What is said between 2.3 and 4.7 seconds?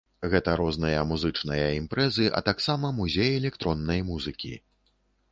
а таксама музей электроннай музыкі.